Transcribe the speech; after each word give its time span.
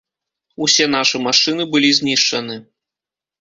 Усе 0.67 0.87
нашы 0.95 1.21
машыны 1.27 1.67
былі 1.75 1.93
знішчаны. 1.99 2.59